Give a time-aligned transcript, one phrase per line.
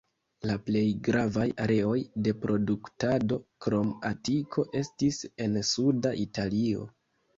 [0.51, 6.89] La plej gravaj areoj de produktado, krom Atiko, estis en Suda Italio.